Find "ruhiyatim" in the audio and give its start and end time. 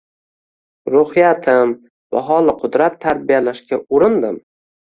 0.93-1.75